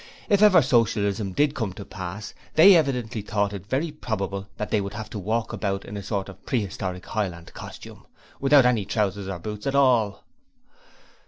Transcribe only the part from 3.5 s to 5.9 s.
it very probable that they would have to walk about